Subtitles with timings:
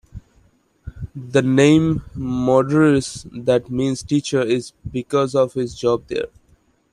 [1.15, 6.29] The name Modarres, that means "teacher", is because of his job there.